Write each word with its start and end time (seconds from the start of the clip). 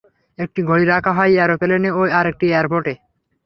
একটি 0.39 0.59
ঘড়ি 0.69 0.85
রাখা 0.85 1.11
হয় 1.17 1.31
অ্যারোপ্লেনে 1.37 1.89
ও 1.91 2.01
আরেকটি 2.19 2.45
এয়ারপোর্টে। 2.49 2.93